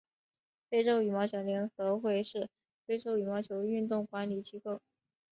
[0.67, 2.49] 非洲羽毛球联合会是
[2.87, 4.81] 非洲羽毛球运动管理机构。